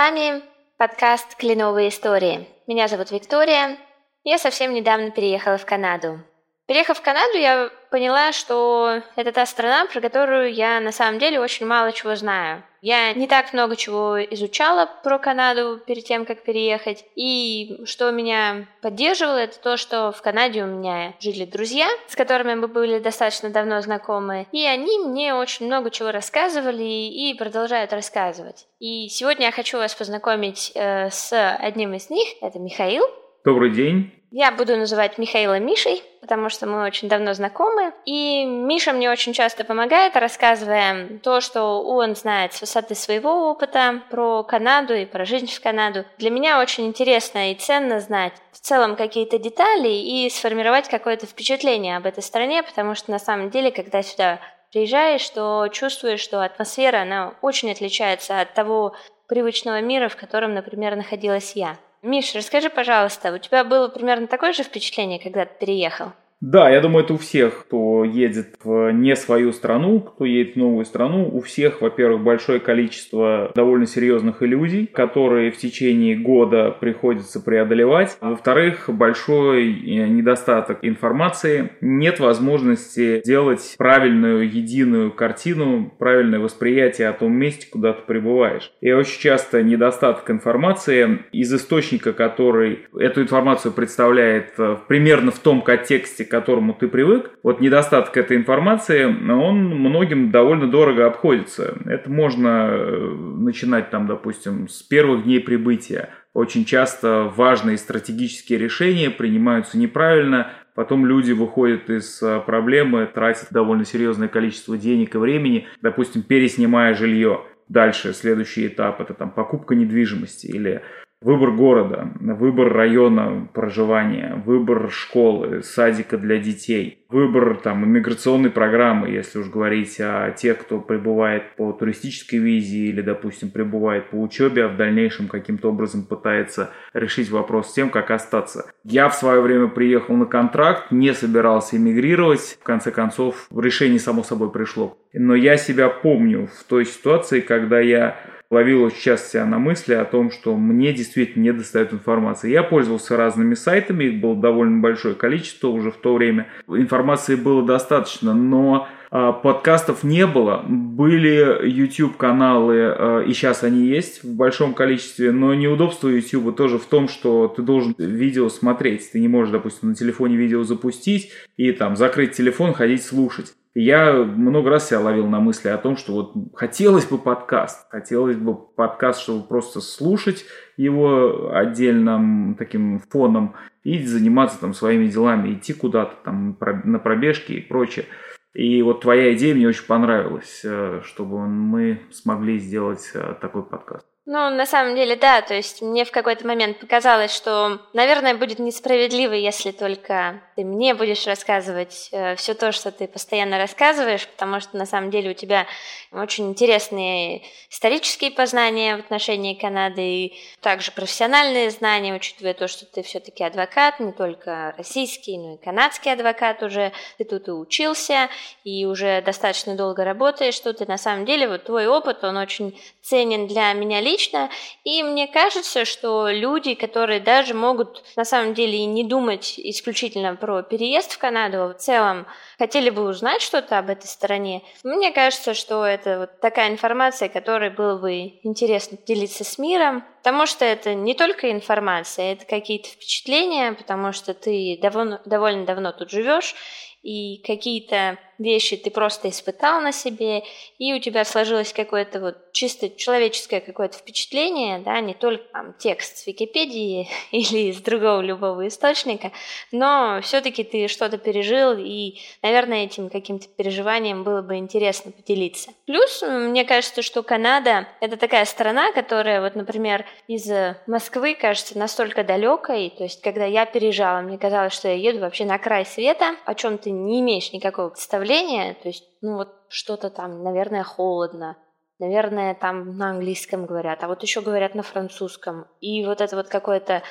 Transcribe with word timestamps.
Вами 0.00 0.44
подкаст 0.76 1.34
«Кленовые 1.34 1.88
истории». 1.88 2.46
Меня 2.68 2.86
зовут 2.86 3.10
Виктория. 3.10 3.76
Я 4.22 4.38
совсем 4.38 4.72
недавно 4.72 5.10
переехала 5.10 5.58
в 5.58 5.66
Канаду. 5.66 6.20
Переехав 6.66 6.98
в 6.98 7.02
Канаду, 7.02 7.36
я 7.36 7.68
поняла, 7.90 8.32
что 8.32 9.02
это 9.16 9.32
та 9.32 9.46
страна, 9.46 9.86
про 9.86 10.00
которую 10.00 10.52
я 10.52 10.80
на 10.80 10.92
самом 10.92 11.18
деле 11.18 11.40
очень 11.40 11.66
мало 11.66 11.92
чего 11.92 12.16
знаю. 12.16 12.62
Я 12.80 13.12
не 13.12 13.26
так 13.26 13.52
много 13.52 13.76
чего 13.76 14.22
изучала 14.22 14.88
про 15.02 15.18
Канаду 15.18 15.80
перед 15.84 16.04
тем, 16.04 16.24
как 16.24 16.42
переехать. 16.42 17.04
И 17.16 17.80
что 17.84 18.10
меня 18.12 18.66
поддерживало, 18.82 19.36
это 19.36 19.58
то, 19.58 19.76
что 19.76 20.12
в 20.12 20.22
Канаде 20.22 20.62
у 20.62 20.66
меня 20.66 21.14
жили 21.18 21.44
друзья, 21.44 21.88
с 22.06 22.14
которыми 22.14 22.54
мы 22.54 22.68
были 22.68 23.00
достаточно 23.00 23.50
давно 23.50 23.80
знакомы. 23.80 24.46
И 24.52 24.64
они 24.64 24.98
мне 24.98 25.34
очень 25.34 25.66
много 25.66 25.90
чего 25.90 26.12
рассказывали 26.12 26.84
и 26.84 27.34
продолжают 27.34 27.92
рассказывать. 27.92 28.66
И 28.78 29.08
сегодня 29.08 29.46
я 29.46 29.52
хочу 29.52 29.78
вас 29.78 29.94
познакомить 29.94 30.72
э, 30.74 31.10
с 31.10 31.32
одним 31.56 31.94
из 31.94 32.10
них. 32.10 32.28
Это 32.40 32.60
Михаил. 32.60 33.04
Добрый 33.44 33.72
день. 33.72 34.17
Я 34.30 34.52
буду 34.52 34.76
называть 34.76 35.16
Михаила 35.16 35.58
Мишей, 35.58 36.02
потому 36.20 36.50
что 36.50 36.66
мы 36.66 36.84
очень 36.84 37.08
давно 37.08 37.32
знакомы. 37.32 37.94
И 38.04 38.44
Миша 38.44 38.92
мне 38.92 39.10
очень 39.10 39.32
часто 39.32 39.64
помогает, 39.64 40.16
рассказывая 40.16 41.18
то, 41.22 41.40
что 41.40 41.82
он 41.82 42.14
знает 42.14 42.52
с 42.52 42.60
высоты 42.60 42.94
своего 42.94 43.50
опыта 43.50 44.02
про 44.10 44.42
Канаду 44.42 44.94
и 44.94 45.06
про 45.06 45.24
жизнь 45.24 45.50
в 45.50 45.60
Канаду. 45.62 46.04
Для 46.18 46.28
меня 46.28 46.60
очень 46.60 46.86
интересно 46.86 47.52
и 47.52 47.54
ценно 47.54 48.00
знать 48.00 48.34
в 48.52 48.60
целом 48.60 48.96
какие-то 48.96 49.38
детали 49.38 49.88
и 49.88 50.28
сформировать 50.28 50.90
какое-то 50.90 51.24
впечатление 51.24 51.96
об 51.96 52.04
этой 52.04 52.22
стране, 52.22 52.62
потому 52.62 52.94
что 52.94 53.10
на 53.10 53.18
самом 53.18 53.48
деле, 53.48 53.70
когда 53.70 54.02
сюда 54.02 54.40
приезжаешь, 54.70 55.26
то 55.30 55.68
чувствуешь, 55.68 56.20
что 56.20 56.44
атмосфера, 56.44 57.00
она 57.00 57.32
очень 57.40 57.72
отличается 57.72 58.42
от 58.42 58.52
того 58.52 58.94
привычного 59.26 59.80
мира, 59.80 60.10
в 60.10 60.16
котором, 60.16 60.52
например, 60.52 60.96
находилась 60.96 61.52
я. 61.54 61.78
Миш, 62.02 62.34
расскажи, 62.34 62.70
пожалуйста, 62.70 63.32
у 63.32 63.38
тебя 63.38 63.64
было 63.64 63.88
примерно 63.88 64.28
такое 64.28 64.52
же 64.52 64.62
впечатление, 64.62 65.18
когда 65.18 65.46
ты 65.46 65.54
переехал? 65.58 66.12
Да, 66.40 66.70
я 66.70 66.80
думаю, 66.80 67.04
это 67.04 67.14
у 67.14 67.18
всех, 67.18 67.64
кто 67.64 68.04
едет 68.04 68.54
в 68.62 68.92
не 68.92 69.16
свою 69.16 69.52
страну, 69.52 70.00
кто 70.00 70.24
едет 70.24 70.54
в 70.54 70.58
новую 70.58 70.84
страну, 70.84 71.28
у 71.28 71.40
всех, 71.40 71.80
во-первых, 71.80 72.22
большое 72.22 72.60
количество 72.60 73.50
довольно 73.56 73.86
серьезных 73.86 74.40
иллюзий, 74.42 74.86
которые 74.86 75.50
в 75.50 75.56
течение 75.56 76.16
года 76.16 76.70
приходится 76.70 77.40
преодолевать. 77.40 78.16
Во-вторых, 78.20 78.84
большой 78.88 79.72
э, 79.72 80.06
недостаток 80.06 80.78
информации. 80.82 81.70
Нет 81.80 82.20
возможности 82.20 83.20
сделать 83.24 83.74
правильную, 83.76 84.48
единую 84.48 85.10
картину, 85.10 85.92
правильное 85.98 86.38
восприятие 86.38 87.08
о 87.08 87.14
том 87.14 87.32
месте, 87.32 87.66
куда 87.68 87.94
ты 87.94 88.02
пребываешь. 88.06 88.70
И 88.80 88.92
очень 88.92 89.20
часто 89.20 89.64
недостаток 89.64 90.30
информации 90.30 91.24
из 91.32 91.52
источника, 91.52 92.12
который 92.12 92.86
эту 92.96 93.22
информацию 93.22 93.72
представляет 93.72 94.52
э, 94.56 94.76
примерно 94.86 95.32
в 95.32 95.40
том 95.40 95.62
контексте, 95.62 96.27
к 96.28 96.30
которому 96.30 96.74
ты 96.74 96.88
привык, 96.88 97.30
вот 97.42 97.60
недостаток 97.60 98.16
этой 98.16 98.36
информации, 98.36 99.04
он 99.04 99.64
многим 99.64 100.30
довольно 100.30 100.70
дорого 100.70 101.06
обходится. 101.06 101.76
Это 101.86 102.10
можно 102.10 102.68
э, 102.70 103.14
начинать 103.38 103.90
там, 103.90 104.06
допустим, 104.06 104.68
с 104.68 104.82
первых 104.82 105.24
дней 105.24 105.40
прибытия. 105.40 106.10
Очень 106.34 106.64
часто 106.64 107.32
важные 107.34 107.78
стратегические 107.78 108.58
решения 108.58 109.10
принимаются 109.10 109.78
неправильно, 109.78 110.52
Потом 110.78 111.06
люди 111.06 111.32
выходят 111.32 111.90
из 111.90 112.22
э, 112.22 112.40
проблемы, 112.46 113.10
тратят 113.12 113.48
довольно 113.50 113.84
серьезное 113.84 114.28
количество 114.28 114.78
денег 114.78 115.16
и 115.16 115.18
времени, 115.18 115.66
допустим, 115.82 116.22
переснимая 116.22 116.94
жилье. 116.94 117.42
Дальше 117.68 118.12
следующий 118.12 118.68
этап 118.68 119.00
это 119.00 119.12
там 119.12 119.32
покупка 119.32 119.74
недвижимости 119.74 120.46
или 120.46 120.82
Выбор 121.20 121.50
города, 121.50 122.12
выбор 122.20 122.72
района 122.72 123.48
проживания, 123.52 124.40
выбор 124.46 124.88
школы, 124.88 125.64
садика 125.64 126.16
для 126.16 126.38
детей, 126.38 127.04
выбор 127.08 127.56
там 127.56 127.84
иммиграционной 127.84 128.50
программы, 128.50 129.10
если 129.10 129.40
уж 129.40 129.48
говорить 129.48 129.98
о 129.98 130.30
тех, 130.30 130.58
кто 130.58 130.78
прибывает 130.78 131.56
по 131.56 131.72
туристической 131.72 132.38
визе 132.38 132.86
или, 132.86 133.00
допустим, 133.00 133.50
прибывает 133.50 134.10
по 134.10 134.14
учебе, 134.14 134.66
а 134.66 134.68
в 134.68 134.76
дальнейшем 134.76 135.26
каким-то 135.26 135.70
образом 135.70 136.04
пытается 136.04 136.70
решить 136.94 137.30
вопрос 137.30 137.70
с 137.70 137.74
тем, 137.74 137.90
как 137.90 138.12
остаться. 138.12 138.70
Я 138.84 139.08
в 139.08 139.14
свое 139.16 139.40
время 139.40 139.66
приехал 139.66 140.14
на 140.14 140.26
контракт, 140.26 140.92
не 140.92 141.12
собирался 141.14 141.78
эмигрировать, 141.78 142.58
в 142.60 142.62
конце 142.62 142.92
концов 142.92 143.48
решение 143.52 143.98
само 143.98 144.22
собой 144.22 144.52
пришло. 144.52 144.96
Но 145.12 145.34
я 145.34 145.56
себя 145.56 145.88
помню 145.88 146.46
в 146.46 146.62
той 146.62 146.86
ситуации, 146.86 147.40
когда 147.40 147.80
я 147.80 148.16
ловил 148.50 148.90
часто 148.90 149.30
себя 149.30 149.46
на 149.46 149.58
мысли 149.58 149.94
о 149.94 150.04
том, 150.04 150.30
что 150.30 150.56
мне 150.56 150.92
действительно 150.92 151.42
не 151.42 151.52
достает 151.52 151.92
информации. 151.92 152.50
Я 152.50 152.62
пользовался 152.62 153.16
разными 153.16 153.54
сайтами, 153.54 154.04
их 154.04 154.20
было 154.20 154.36
довольно 154.36 154.80
большое 154.80 155.14
количество 155.14 155.68
уже 155.68 155.90
в 155.90 155.96
то 155.96 156.14
время. 156.14 156.48
Информации 156.66 157.34
было 157.34 157.64
достаточно, 157.64 158.32
но 158.32 158.88
а, 159.10 159.32
подкастов 159.32 160.02
не 160.02 160.26
было. 160.26 160.64
Были 160.66 161.66
YouTube-каналы, 161.68 162.76
а, 162.80 163.20
и 163.20 163.32
сейчас 163.32 163.64
они 163.64 163.86
есть 163.86 164.22
в 164.24 164.34
большом 164.34 164.72
количестве, 164.74 165.30
но 165.32 165.54
неудобство 165.54 166.08
YouTube 166.08 166.56
тоже 166.56 166.78
в 166.78 166.86
том, 166.86 167.08
что 167.08 167.48
ты 167.48 167.62
должен 167.62 167.94
видео 167.98 168.48
смотреть. 168.48 169.10
Ты 169.12 169.20
не 169.20 169.28
можешь, 169.28 169.52
допустим, 169.52 169.90
на 169.90 169.94
телефоне 169.94 170.36
видео 170.36 170.62
запустить 170.62 171.32
и 171.56 171.72
там 171.72 171.96
закрыть 171.96 172.32
телефон, 172.32 172.72
ходить 172.72 173.02
слушать 173.02 173.54
я 173.80 174.12
много 174.12 174.70
раз 174.70 174.88
себя 174.88 175.00
ловил 175.00 175.26
на 175.28 175.38
мысли 175.40 175.68
о 175.68 175.78
том, 175.78 175.96
что 175.96 176.12
вот 176.12 176.34
хотелось 176.54 177.06
бы 177.06 177.16
подкаст, 177.16 177.86
хотелось 177.90 178.36
бы 178.36 178.56
подкаст, 178.56 179.20
чтобы 179.20 179.46
просто 179.46 179.80
слушать 179.80 180.44
его 180.76 181.52
отдельным 181.54 182.56
таким 182.58 182.98
фоном 182.98 183.54
и 183.84 184.04
заниматься 184.04 184.60
там 184.60 184.74
своими 184.74 185.06
делами, 185.06 185.54
идти 185.54 185.74
куда-то 185.74 186.16
там 186.24 186.58
на 186.84 186.98
пробежки 186.98 187.52
и 187.52 187.60
прочее. 187.60 188.06
И 188.52 188.82
вот 188.82 189.02
твоя 189.02 189.32
идея 189.34 189.54
мне 189.54 189.68
очень 189.68 189.86
понравилась, 189.86 190.62
э, 190.64 191.00
чтобы 191.04 191.46
мы 191.46 192.00
смогли 192.10 192.58
сделать 192.58 193.12
э, 193.14 193.34
такой 193.40 193.62
подкаст. 193.62 194.06
Ну, 194.30 194.50
на 194.50 194.66
самом 194.66 194.94
деле, 194.94 195.16
да, 195.16 195.40
то 195.40 195.54
есть 195.54 195.80
мне 195.80 196.04
в 196.04 196.10
какой-то 196.10 196.46
момент 196.46 196.78
показалось, 196.80 197.34
что, 197.34 197.80
наверное, 197.94 198.34
будет 198.34 198.58
несправедливо, 198.58 199.32
если 199.32 199.70
только 199.70 200.42
ты 200.54 200.64
мне 200.64 200.92
будешь 200.92 201.26
рассказывать 201.26 202.10
э, 202.12 202.36
все 202.36 202.52
то, 202.52 202.70
что 202.70 202.92
ты 202.92 203.08
постоянно 203.08 203.56
рассказываешь, 203.56 204.28
потому 204.28 204.60
что 204.60 204.76
на 204.76 204.84
самом 204.84 205.10
деле 205.10 205.30
у 205.30 205.34
тебя 205.34 205.66
очень 206.12 206.50
интересные 206.50 207.42
исторические 207.70 208.30
познания 208.30 208.98
в 208.98 209.00
отношении 209.00 209.54
Канады 209.54 210.02
и 210.02 210.38
также 210.60 210.92
профессиональные 210.92 211.70
знания, 211.70 212.14
учитывая 212.14 212.52
то, 212.52 212.68
что 212.68 212.84
ты 212.84 213.02
все-таки 213.02 213.42
адвокат, 213.44 213.98
не 213.98 214.12
только 214.12 214.74
российский, 214.76 215.38
но 215.38 215.54
и 215.54 215.56
канадский 215.56 216.12
адвокат 216.12 216.62
уже, 216.62 216.92
ты 217.16 217.24
тут 217.24 217.48
и 217.48 217.52
учился, 217.52 218.28
и 218.62 218.84
уже 218.84 219.22
достаточно 219.22 219.74
долго 219.74 220.04
работаешь, 220.04 220.52
что 220.52 220.74
ты 220.74 220.84
на 220.84 220.98
самом 220.98 221.24
деле, 221.24 221.48
вот 221.48 221.64
твой 221.64 221.86
опыт, 221.86 222.24
он 222.24 222.36
очень 222.36 222.78
ценен 223.00 223.46
для 223.46 223.72
меня 223.72 224.02
лично, 224.02 224.17
лично. 224.18 224.50
И 224.84 225.02
мне 225.02 225.28
кажется, 225.28 225.84
что 225.84 226.28
люди, 226.28 226.74
которые 226.74 227.20
даже 227.20 227.54
могут 227.54 228.04
на 228.16 228.24
самом 228.24 228.54
деле 228.54 228.78
и 228.78 228.84
не 228.84 229.04
думать 229.04 229.54
исключительно 229.58 230.34
про 230.34 230.62
переезд 230.62 231.12
в 231.12 231.18
Канаду, 231.18 231.62
а 231.62 231.68
в 231.68 231.76
целом 231.76 232.26
хотели 232.58 232.90
бы 232.90 233.02
узнать 233.08 233.42
что-то 233.42 233.78
об 233.78 233.90
этой 233.90 234.06
стране, 234.06 234.62
мне 234.82 235.12
кажется, 235.12 235.54
что 235.54 235.84
это 235.84 236.20
вот 236.20 236.40
такая 236.40 236.70
информация, 236.70 237.28
которой 237.28 237.70
было 237.70 237.98
бы 237.98 238.40
интересно 238.42 238.98
делиться 239.06 239.44
с 239.44 239.58
миром, 239.58 240.04
потому 240.18 240.46
что 240.46 240.64
это 240.64 240.94
не 240.94 241.14
только 241.14 241.50
информация, 241.52 242.32
это 242.32 242.44
какие-то 242.44 242.88
впечатления, 242.88 243.72
потому 243.72 244.12
что 244.12 244.34
ты 244.34 244.78
довольно, 244.82 245.20
довольно 245.24 245.64
давно 245.64 245.92
тут 245.92 246.10
живешь, 246.10 246.54
и 247.02 247.40
какие-то 247.46 248.18
вещи 248.38 248.76
ты 248.76 248.90
просто 248.90 249.28
испытал 249.28 249.80
на 249.80 249.92
себе, 249.92 250.42
и 250.78 250.92
у 250.94 251.00
тебя 251.00 251.24
сложилось 251.24 251.72
какое-то 251.72 252.20
вот 252.20 252.52
чисто 252.52 252.88
человеческое 252.88 253.60
какое-то 253.60 253.98
впечатление, 253.98 254.78
да, 254.78 255.00
не 255.00 255.14
только 255.14 255.44
там 255.52 255.74
текст 255.78 256.18
с 256.18 256.26
Википедии 256.26 257.08
или 257.32 257.70
из 257.70 257.80
другого 257.80 258.20
любого 258.20 258.66
источника, 258.68 259.32
но 259.72 260.20
все-таки 260.22 260.64
ты 260.64 260.88
что-то 260.88 261.18
пережил, 261.18 261.74
и, 261.78 262.18
наверное, 262.42 262.84
этим 262.84 263.10
каким-то 263.10 263.48
переживанием 263.48 264.22
было 264.22 264.42
бы 264.42 264.56
интересно 264.56 265.10
поделиться. 265.10 265.70
Плюс, 265.86 266.22
мне 266.22 266.64
кажется, 266.64 267.02
что 267.02 267.22
Канада— 267.22 267.88
это 268.00 268.16
такая 268.16 268.44
страна, 268.44 268.92
которая, 268.92 269.40
вот, 269.40 269.54
например, 269.54 270.04
из 270.26 270.48
Москвы 270.86 271.34
кажется 271.34 271.76
настолько 271.76 272.24
далекой, 272.24 272.92
то 272.96 273.04
есть, 273.04 273.20
когда 273.20 273.44
я 273.44 273.66
переезжала, 273.66 274.20
мне 274.20 274.38
казалось, 274.38 274.72
что 274.72 274.88
я 274.88 274.94
еду 274.94 275.20
вообще 275.20 275.44
на 275.44 275.58
край 275.58 275.84
света, 275.84 276.36
о 276.44 276.54
чем 276.54 276.78
ты 276.78 276.90
не 276.90 277.20
имеешь 277.20 277.52
никакого 277.52 277.88
представления, 277.90 278.27
давление, 278.28 278.74
то 278.74 278.88
есть, 278.88 279.04
ну 279.22 279.36
вот 279.36 279.48
что-то 279.68 280.10
там, 280.10 280.42
наверное, 280.42 280.82
холодно, 280.82 281.56
наверное, 281.98 282.54
там 282.54 282.96
на 282.96 283.10
английском 283.10 283.66
говорят, 283.66 284.04
а 284.04 284.08
вот 284.08 284.22
еще 284.22 284.42
говорят 284.42 284.74
на 284.74 284.82
французском. 284.82 285.66
И 285.80 286.04
вот 286.04 286.20
это 286.20 286.36
вот 286.36 286.48
какое-то 286.48 287.02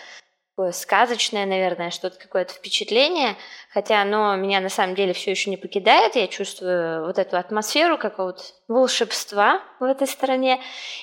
такое 0.58 0.72
сказочное, 0.72 1.46
наверное, 1.46 1.92
что-то 1.92 2.18
какое-то 2.18 2.52
впечатление, 2.52 3.36
хотя 3.72 4.02
оно 4.02 4.36
меня 4.36 4.60
на 4.60 4.70
самом 4.70 4.96
деле 4.96 5.14
все 5.14 5.30
еще 5.30 5.52
не 5.52 5.58
покидает, 5.58 6.16
я 6.16 6.26
чувствую 6.26 7.06
вот 7.06 7.20
эту 7.20 7.38
атмосферу 7.38 8.00
какого-то 8.00 8.42
волшебства 8.68 9.62
в 9.80 9.84
этой 9.84 10.08
стране, 10.08 10.60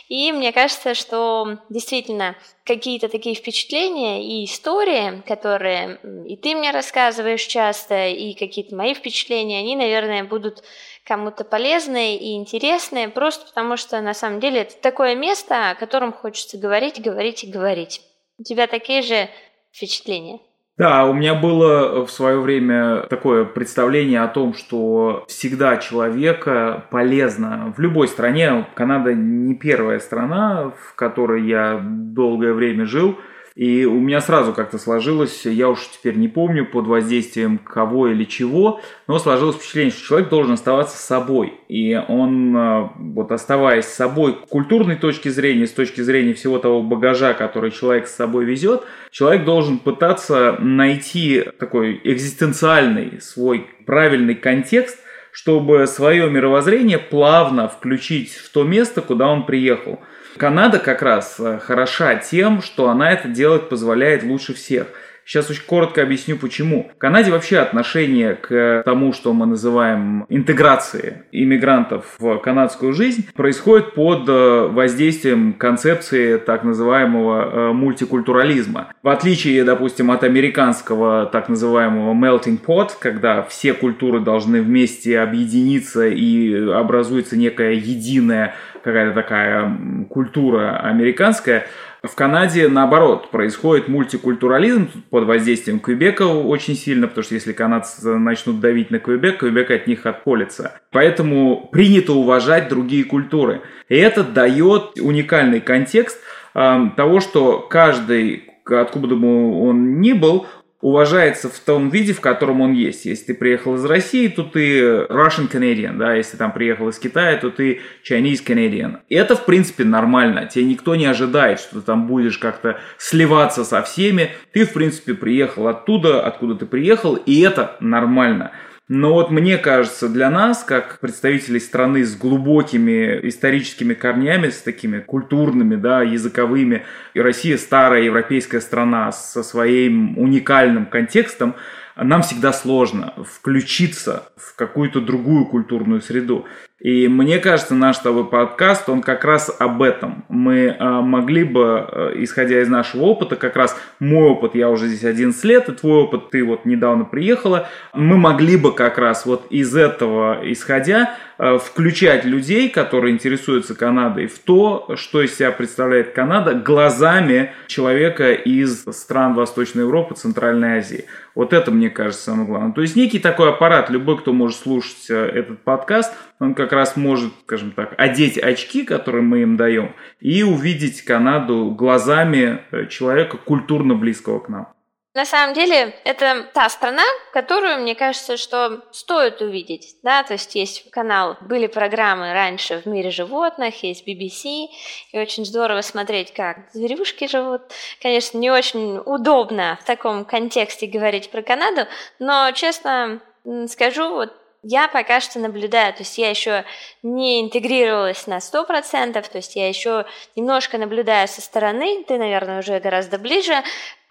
и 0.09 0.33
мне 0.33 0.51
кажется, 0.51 0.95
что 0.95 1.59
действительно 1.69 2.35
какие-то 2.65 3.09
такие 3.09 3.37
впечатления 3.37 4.25
и 4.25 4.45
истории, 4.45 5.23
которые 5.25 6.01
и 6.27 6.37
ты 6.37 6.56
мне 6.56 6.73
рассказываешь 6.73 7.43
часто, 7.43 8.09
и 8.09 8.35
какие-то 8.35 8.75
мои 8.75 8.93
впечатления, 8.93 9.61
они, 9.61 9.77
наверное, 9.77 10.25
будут 10.25 10.65
кому-то 11.05 11.45
полезные 11.45 12.17
и 12.17 12.35
интересные, 12.35 13.09
просто 13.09 13.47
потому 13.47 13.77
что 13.77 14.01
на 14.01 14.15
самом 14.15 14.41
деле 14.41 14.62
это 14.62 14.75
такое 14.79 15.15
место, 15.15 15.71
о 15.71 15.75
котором 15.77 16.12
хочется 16.12 16.59
говорить, 16.59 17.01
говорить 17.01 17.45
и 17.45 17.51
говорить. 17.51 18.03
У 18.39 18.43
тебя 18.43 18.67
такие 18.67 19.03
же 19.03 19.29
впечатления? 19.73 20.41
Да, 20.77 21.07
у 21.07 21.13
меня 21.13 21.35
было 21.35 22.05
в 22.05 22.11
свое 22.11 22.41
время 22.41 23.07
такое 23.09 23.45
представление 23.45 24.23
о 24.23 24.29
том, 24.29 24.55
что 24.55 25.25
всегда 25.29 25.77
человека 25.77 26.89
полезно 26.91 27.73
в 27.77 27.81
любой 27.81 28.09
стране. 28.09 28.67
Канада 28.75 29.15
не 29.15 29.55
первая 29.55 30.01
страна, 30.01 30.73
в 30.77 30.97
которой 30.97 31.47
я 31.47 31.81
долгое 31.81 32.53
время 32.53 32.87
жил– 32.87 33.17
и 33.55 33.85
у 33.85 34.01
меня 34.01 34.21
сразу 34.21 34.53
как-то 34.53 34.79
сложилось, 34.79 35.47
я 35.47 35.69
уж 35.69 35.89
теперь 35.89 36.17
не 36.17 36.27
помню 36.27 36.67
под 36.67 36.89
воздействием 36.89 37.59
кого 37.59 38.09
или 38.09 38.25
чего, 38.25 38.81
но 39.06 39.21
сложилось 39.21 39.55
впечатление, 39.55 39.93
что 39.93 40.03
человек 40.03 40.29
должен 40.29 40.55
оставаться 40.55 40.97
собой. 40.97 41.55
И 41.69 41.95
он, 42.09 42.56
э, 42.56 42.89
вот 42.97 43.31
оставаясь 43.31 43.85
собой, 43.85 44.39
с 44.45 44.49
культурной 44.49 44.97
точки 44.97 45.29
зрения, 45.29 45.69
с 45.69 45.73
точки 45.73 46.01
зрения 46.01 46.35
всего 46.35 46.59
того 46.59 46.83
багажа, 46.83 47.33
который 47.33 47.71
человек 47.71 48.09
с 48.09 48.17
собой 48.17 48.45
везет, 48.45 48.83
человек 49.12 49.45
должен 49.45 49.79
пытаться 49.79 50.56
найти 50.59 51.45
такой 51.61 52.01
экзистенциальный 52.03 53.21
свой 53.21 53.69
правильный 53.87 54.35
контекст, 54.35 54.99
чтобы 55.31 55.87
свое 55.87 56.29
мировоззрение 56.29 56.99
плавно 56.99 57.69
включить 57.69 58.33
в 58.33 58.51
то 58.51 58.65
место, 58.65 59.01
куда 59.01 59.29
он 59.29 59.47
приехал– 59.47 60.01
Канада 60.37 60.79
как 60.79 61.03
раз 61.03 61.37
э, 61.39 61.59
хороша 61.59 62.17
тем, 62.17 62.63
что 62.63 62.89
она 62.89 63.13
это 63.13 63.29
делать 63.29 63.69
позволяет 63.69 64.23
лучше 64.23 64.55
всех. 64.55 64.89
Сейчас 65.25 65.50
очень 65.50 65.65
коротко 65.65 66.03
объясню 66.03 66.37
почему. 66.37 66.91
В 66.94 66.99
Канаде 66.99 67.31
вообще 67.31 67.59
отношение 67.59 68.35
к 68.35 68.82
тому, 68.85 69.12
что 69.12 69.32
мы 69.32 69.47
называем 69.47 70.26
интеграцией 70.29 71.23
иммигрантов 71.32 72.17
в 72.19 72.38
канадскую 72.38 72.93
жизнь, 72.93 73.26
происходит 73.35 73.94
под 73.94 74.29
э, 74.29 74.69
воздействием 74.69 75.55
концепции 75.55 76.37
так 76.37 76.62
называемого 76.65 77.71
э, 77.71 77.73
мультикультурализма. 77.73 78.93
В 79.03 79.09
отличие, 79.09 79.65
допустим, 79.65 80.11
от 80.11 80.25
американского 80.25 81.27
так 81.27 81.49
называемого 81.49 82.12
melting 82.12 82.61
pot, 82.62 82.91
когда 82.99 83.43
все 83.43 83.73
культуры 83.73 84.20
должны 84.20 84.61
вместе 84.61 85.20
объединиться 85.20 86.06
и 86.06 86.55
образуется 86.70 87.37
некая 87.37 87.73
единая 87.73 88.55
какая-то 88.82 89.15
такая 89.15 89.79
культура 90.11 90.79
американская. 90.81 91.67
В 92.05 92.15
Канаде, 92.17 92.69
наоборот, 92.69 93.31
происходит 93.31 93.89
мультикультурализм 93.89 94.91
под 95.09 95.25
воздействием 95.25 95.81
Квебека 95.81 96.25
очень 96.25 96.77
сильно, 96.77 97.09
потому 97.09 97.25
что 97.25 97.33
если 97.33 97.55
канадцы 97.55 98.19
начнут 98.19 98.61
давить 98.61 98.91
на 98.91 98.99
Квебек, 98.99 99.39
Квебек 99.39 99.71
от 99.71 99.87
них 99.87 100.05
отколется. 100.05 100.79
Поэтому 100.91 101.71
принято 101.73 102.12
уважать 102.12 102.69
другие 102.69 103.05
культуры. 103.05 103.62
И 103.89 103.97
это 103.97 104.23
дает 104.23 105.01
уникальный 105.01 105.62
контекст 105.62 106.21
э, 106.55 106.91
того, 106.95 107.21
что 107.21 107.61
каждый 107.61 108.51
откуда 108.67 109.15
бы 109.17 109.62
он 109.62 110.01
ни 110.01 110.12
был, 110.12 110.47
уважается 110.85 111.49
в 111.49 111.59
том 111.61 111.89
виде, 111.89 112.13
в 112.13 112.21
котором 112.21 112.61
он 112.61 112.75
есть. 112.75 113.07
Если 113.07 113.33
ты 113.33 113.35
приехал 113.35 113.77
из 113.77 113.87
России, 113.87 114.29
то 114.29 114.43
ты 114.43 114.81
Russian 114.83 115.51
Canadian, 115.51 115.97
да, 115.97 116.13
если 116.13 116.37
там 116.37 116.53
приехал 116.53 116.91
из 116.91 116.99
Китая, 116.99 117.39
то 117.39 117.49
ты 117.49 117.81
Chinese 118.07 118.45
Canadian. 118.47 118.99
Это, 119.09 119.35
в 119.35 119.47
принципе, 119.47 119.85
нормально. 119.85 120.45
Тебе 120.45 120.67
никто 120.67 120.95
не 120.95 121.07
ожидает, 121.07 121.59
что 121.59 121.77
ты 121.77 121.87
там 121.87 122.07
будешь 122.07 122.37
как-то 122.37 122.79
сливаться 122.99 123.65
со 123.65 123.81
всеми. 123.81 124.33
Ты, 124.53 124.67
в 124.67 124.75
принципе, 124.75 125.15
приехал 125.15 125.69
оттуда, 125.69 126.21
откуда 126.23 126.55
ты 126.55 126.67
приехал, 126.67 127.15
и 127.15 127.41
это 127.41 127.79
нормально. 127.81 128.51
Но 128.87 129.15
вот 129.15 129.31
мне 129.31 129.57
кажется, 129.57 130.11
для 130.11 130.29
нас, 130.29 130.63
как 130.63 131.01
представителей 131.01 131.61
страны 131.61 132.05
с 132.05 132.15
глубокими 132.17 133.19
историческими 133.29 133.95
корнями, 133.95 134.51
с 134.51 134.61
такими 134.61 135.01
культурными, 135.01 135.77
да, 135.77 136.03
языковыми, 136.03 136.85
и 137.15 137.21
Россия 137.21 137.57
старая 137.57 138.03
европейская 138.03 138.61
страна 138.61 139.11
со 139.11 139.43
своим 139.43 140.19
уникальным 140.19 140.85
контекстом, 140.85 141.55
нам 141.97 142.23
всегда 142.23 142.53
сложно 142.53 143.15
включиться 143.25 144.29
в 144.37 144.55
какую-то 144.55 145.01
другую 145.01 145.47
культурную 145.47 146.03
среду. 146.03 146.47
И 146.85 147.09
мне 147.09 147.39
кажется, 147.39 147.75
наш 147.75 147.97
с 147.97 148.01
тобой 148.01 148.27
подкаст, 148.27 148.91
он 148.91 149.01
как 149.01 149.25
раз 149.25 149.51
об 149.59 149.81
этом. 149.81 150.27
Мы 150.29 150.67
э, 150.67 150.85
могли 151.01 151.43
бы, 151.43 151.89
э, 151.91 152.13
исходя 152.17 152.61
из 152.61 152.69
нашего 152.69 153.05
опыта, 153.05 153.37
как 153.37 153.57
раз 153.57 153.75
мой 154.01 154.29
опыт, 154.29 154.55
я 154.55 154.69
уже 154.69 154.89
здесь 154.89 155.03
11 155.03 155.43
лет, 155.45 155.71
и 155.71 155.73
твой 155.73 156.03
опыт, 156.03 156.29
ты 156.29 156.45
вот 156.45 156.67
недавно 156.67 157.07
приехала, 157.07 157.71
мы 157.95 158.19
могли 158.19 158.59
бы 158.59 158.75
как 158.75 158.99
раз 158.99 159.25
вот 159.25 159.47
из 159.49 159.75
этого 159.75 160.41
исходя 160.45 161.15
э, 161.39 161.57
включать 161.57 162.27
людей, 162.27 162.69
которые 162.69 163.15
интересуются 163.15 163.75
Канадой, 163.75 164.27
в 164.27 164.39
то, 164.39 164.91
что 164.97 165.23
из 165.23 165.35
себя 165.35 165.53
представляет 165.53 166.13
Канада 166.13 166.53
глазами 166.53 167.55
человека 167.67 168.33
из 168.33 168.85
стран 168.93 169.33
Восточной 169.33 169.85
Европы, 169.85 170.17
Центральной 170.17 170.81
Азии. 170.81 171.07
Вот 171.35 171.53
это, 171.53 171.71
мне 171.71 171.91
кажется, 171.91 172.25
самое 172.25 172.47
главное. 172.47 172.73
То 172.73 172.81
есть 172.81 172.97
некий 172.97 173.19
такой 173.19 173.51
аппарат, 173.51 173.91
любой, 173.91 174.19
кто 174.19 174.33
может 174.33 174.59
слушать 174.59 175.11
этот 175.11 175.63
подкаст, 175.63 176.15
он 176.39 176.55
как 176.55 176.73
раз 176.73 176.97
может, 176.97 177.33
скажем 177.45 177.73
так, 177.73 177.95
одеть 177.99 178.39
очки, 178.39 178.85
которые 178.85 179.23
мы 179.23 179.43
им 179.43 179.57
даем, 179.57 179.95
и 180.21 180.43
увидеть 180.43 181.03
Канаду 181.03 181.71
глазами 181.71 182.61
э, 182.71 182.87
человека 182.87 183.37
культурно 183.37 183.95
близкого 183.95 184.39
к 184.41 184.49
нам. 184.49 184.74
На 185.15 185.25
самом 185.25 185.55
деле, 185.55 185.95
это 186.03 186.51
та 186.53 186.69
страна, 186.69 187.05
которую, 187.33 187.79
мне 187.79 187.95
кажется, 187.95 188.37
что 188.37 188.83
стоит 188.91 189.41
увидеть. 189.41 189.95
Да? 190.03 190.25
То 190.25 190.33
есть 190.33 190.57
есть 190.57 190.91
канал, 190.91 191.37
были 191.41 191.69
программы 191.69 192.33
раньше 192.33 192.83
в 192.85 192.87
мире 192.87 193.11
животных, 193.11 193.85
есть 193.85 194.07
BBC, 194.07 194.67
и 195.13 195.19
очень 195.19 195.44
здорово 195.44 195.83
смотреть, 195.83 196.33
как 196.35 196.69
зверюшки 196.73 197.29
живут. 197.29 197.63
Конечно, 198.03 198.39
не 198.39 198.51
очень 198.51 198.99
удобно 198.99 199.79
в 199.81 199.85
таком 199.85 200.25
контексте 200.25 200.89
говорить 200.89 201.31
про 201.31 201.43
Канаду, 201.43 201.87
но, 202.19 202.51
честно 202.51 203.21
скажу, 203.69 204.15
вот 204.15 204.33
я 204.65 204.89
пока 204.89 205.21
что 205.21 205.39
наблюдаю, 205.39 205.93
то 205.93 206.01
есть 206.01 206.17
я 206.17 206.31
еще 206.31 206.65
не 207.03 207.43
интегрировалась 207.43 208.27
на 208.27 208.39
100%, 208.39 209.13
то 209.13 209.37
есть 209.37 209.55
я 209.56 209.69
еще 209.69 210.06
немножко 210.35 210.79
наблюдаю 210.79 211.29
со 211.29 211.43
стороны, 211.43 212.03
ты, 212.05 212.17
наверное, 212.17 212.61
уже 212.61 212.81
гораздо 212.81 213.19
ближе, 213.19 213.63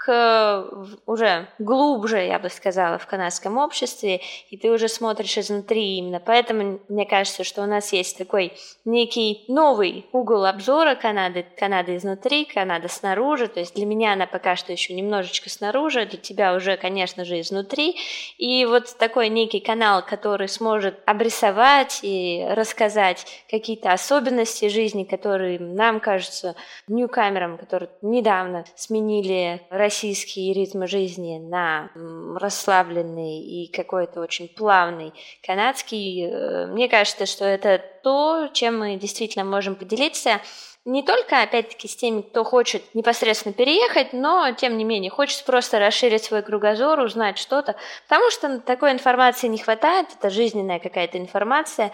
к 0.03 0.65
уже 1.05 1.47
глубже, 1.59 2.25
я 2.25 2.37
бы 2.37 2.49
сказала, 2.49 2.97
в 2.97 3.07
канадском 3.07 3.57
обществе, 3.57 4.19
и 4.49 4.57
ты 4.57 4.69
уже 4.69 4.89
смотришь 4.89 5.37
изнутри 5.37 5.97
именно. 5.97 6.19
Поэтому 6.19 6.81
мне 6.89 7.05
кажется, 7.05 7.45
что 7.45 7.61
у 7.61 7.65
нас 7.65 7.93
есть 7.93 8.17
такой 8.17 8.51
некий 8.83 9.45
новый 9.47 10.05
угол 10.11 10.45
обзора 10.45 10.95
Канады, 10.95 11.45
Канада 11.57 11.95
изнутри, 11.95 12.43
Канада 12.43 12.89
снаружи. 12.89 13.47
То 13.47 13.61
есть 13.61 13.75
для 13.75 13.85
меня 13.85 14.11
она 14.11 14.27
пока 14.27 14.57
что 14.57 14.73
еще 14.73 14.93
немножечко 14.93 15.49
снаружи, 15.49 16.05
для 16.05 16.19
тебя 16.19 16.53
уже, 16.53 16.75
конечно 16.75 17.23
же, 17.23 17.39
изнутри. 17.39 17.95
И 18.37 18.65
вот 18.65 18.97
такой 18.97 19.29
некий 19.29 19.61
канал, 19.61 20.03
который 20.05 20.49
сможет 20.49 20.99
обрисовать 21.05 21.99
и 22.01 22.45
рассказать 22.49 23.25
какие-то 23.49 23.93
особенности 23.93 24.67
жизни, 24.67 25.05
которые 25.05 25.59
нам 25.59 26.01
кажутся 26.01 26.55
ньюкамерам, 26.89 27.57
которые 27.57 27.89
недавно 28.01 28.65
сменили 28.75 29.61
Россию 29.69 29.92
российские 29.93 30.53
ритмы 30.53 30.87
жизни 30.87 31.37
на 31.37 31.91
расслабленный 32.35 33.41
и 33.41 33.71
какой-то 33.71 34.21
очень 34.21 34.47
плавный 34.47 35.13
канадский, 35.45 36.25
э, 36.25 36.65
мне 36.65 36.89
кажется, 36.89 37.27
что 37.27 37.45
это 37.45 37.79
то, 38.01 38.49
чем 38.53 38.79
мы 38.79 38.95
действительно 38.95 39.45
можем 39.45 39.75
поделиться. 39.75 40.41
Не 40.83 41.03
только, 41.03 41.43
опять-таки, 41.43 41.87
с 41.87 41.95
теми, 41.95 42.21
кто 42.21 42.43
хочет 42.43 42.83
непосредственно 42.95 43.53
переехать, 43.53 44.13
но, 44.13 44.51
тем 44.51 44.77
не 44.77 44.83
менее, 44.83 45.11
хочет 45.11 45.45
просто 45.45 45.77
расширить 45.77 46.23
свой 46.23 46.41
кругозор, 46.41 46.99
узнать 46.99 47.37
что-то, 47.37 47.75
потому 48.07 48.31
что 48.31 48.59
такой 48.59 48.91
информации 48.93 49.47
не 49.47 49.59
хватает, 49.59 50.07
это 50.17 50.31
жизненная 50.31 50.79
какая-то 50.79 51.19
информация, 51.19 51.91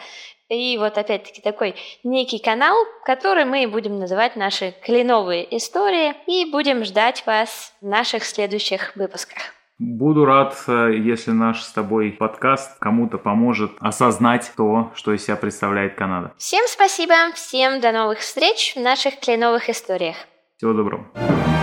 и 0.50 0.78
вот 0.78 0.98
опять-таки 0.98 1.42
такой 1.42 1.76
некий 2.04 2.40
канал, 2.40 2.76
который 3.06 3.46
мы 3.46 3.68
будем 3.68 4.00
называть 4.00 4.36
наши 4.36 4.74
кленовые 4.84 5.56
истории 5.56 6.16
и 6.26 6.50
будем 6.52 6.84
ждать 6.84 7.24
вас 7.26 7.74
в 7.82 7.88
наших 7.88 8.24
следующих 8.24 8.96
выпусках. 8.96 9.38
Буду 9.78 10.26
рад, 10.26 10.62
э, 10.68 10.92
если 10.98 11.32
наш 11.32 11.62
с 11.62 11.72
тобой 11.72 12.12
подкаст 12.12 12.78
кому-то 12.80 13.18
поможет 13.18 13.72
осознать 13.80 14.52
то, 14.58 14.92
что 14.94 15.14
из 15.14 15.24
себя 15.24 15.38
представляет 15.38 15.96
Канада. 15.96 16.34
Всем 16.38 16.66
спасибо, 16.68 17.14
всем 17.34 17.80
до 17.80 17.94
новых 17.94 18.20
встреч 18.20 18.74
в 18.76 18.80
наших 18.82 19.20
кленовых 19.20 19.70
историях. 19.70 20.18
Всего 20.58 20.74
доброго. 20.74 21.59